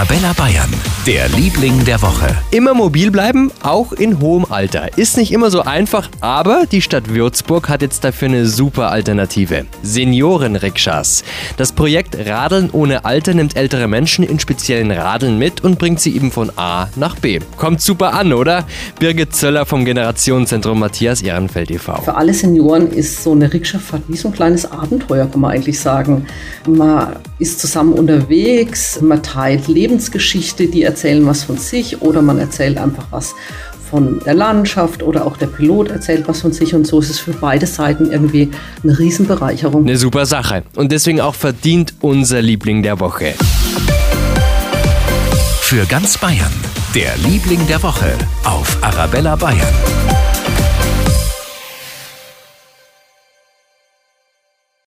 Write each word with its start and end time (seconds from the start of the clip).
Arabella 0.00 0.32
Bayern, 0.32 0.70
der 1.06 1.28
Liebling 1.28 1.84
der 1.84 2.00
Woche. 2.00 2.34
Immer 2.52 2.72
mobil 2.72 3.10
bleiben, 3.10 3.52
auch 3.62 3.92
in 3.92 4.18
hohem 4.18 4.46
Alter. 4.48 4.96
Ist 4.96 5.18
nicht 5.18 5.30
immer 5.30 5.50
so 5.50 5.60
einfach, 5.60 6.08
aber 6.22 6.64
die 6.64 6.80
Stadt 6.80 7.10
Würzburg 7.10 7.68
hat 7.68 7.82
jetzt 7.82 8.02
dafür 8.02 8.28
eine 8.28 8.46
super 8.46 8.90
Alternative. 8.90 9.66
Senioren-Rikschas. 9.82 11.22
Das 11.58 11.72
Projekt 11.72 12.16
Radeln 12.16 12.70
ohne 12.72 13.04
Alter 13.04 13.34
nimmt 13.34 13.56
ältere 13.56 13.88
Menschen 13.88 14.24
in 14.24 14.40
speziellen 14.40 14.90
Radeln 14.90 15.38
mit 15.38 15.62
und 15.62 15.78
bringt 15.78 16.00
sie 16.00 16.16
eben 16.16 16.32
von 16.32 16.50
A 16.56 16.88
nach 16.96 17.16
B. 17.16 17.38
Kommt 17.58 17.82
super 17.82 18.14
an, 18.14 18.32
oder? 18.32 18.64
Birgit 18.98 19.36
Zöller 19.36 19.66
vom 19.66 19.84
Generationenzentrum 19.84 20.78
Matthias 20.78 21.20
Ehrenfeld 21.20 21.70
e.V. 21.72 22.00
Für 22.00 22.14
alle 22.14 22.32
Senioren 22.32 22.90
ist 22.90 23.22
so 23.22 23.32
eine 23.32 23.52
Rikscha-Fahrt 23.52 24.04
wie 24.08 24.16
so 24.16 24.28
ein 24.28 24.34
kleines 24.34 24.64
Abenteuer, 24.72 25.26
kann 25.26 25.42
man 25.42 25.50
eigentlich 25.50 25.78
sagen. 25.78 26.26
Man 26.66 27.16
ist 27.40 27.58
zusammen 27.58 27.94
unterwegs, 27.94 29.00
man 29.00 29.22
teilt 29.22 29.66
Lebensgeschichte, 29.66 30.68
die 30.68 30.82
erzählen 30.82 31.26
was 31.26 31.44
von 31.44 31.56
sich 31.56 32.02
oder 32.02 32.22
man 32.22 32.38
erzählt 32.38 32.78
einfach 32.78 33.06
was 33.10 33.34
von 33.90 34.20
der 34.24 34.34
Landschaft 34.34 35.02
oder 35.02 35.26
auch 35.26 35.36
der 35.36 35.48
Pilot 35.48 35.90
erzählt 35.90 36.28
was 36.28 36.42
von 36.42 36.52
sich 36.52 36.74
und 36.74 36.86
so 36.86 37.00
ist 37.00 37.10
es 37.10 37.18
für 37.18 37.32
beide 37.32 37.66
Seiten 37.66 38.12
irgendwie 38.12 38.50
eine 38.84 38.96
Riesenbereicherung. 38.96 39.84
Eine 39.84 39.96
super 39.96 40.26
Sache 40.26 40.62
und 40.76 40.92
deswegen 40.92 41.20
auch 41.20 41.34
verdient 41.34 41.94
unser 42.00 42.40
Liebling 42.40 42.82
der 42.82 43.00
Woche. 43.00 43.34
Für 45.62 45.86
ganz 45.86 46.18
Bayern, 46.18 46.52
der 46.94 47.16
Liebling 47.28 47.66
der 47.66 47.82
Woche 47.82 48.12
auf 48.44 48.76
Arabella 48.82 49.36
Bayern. 49.36 49.89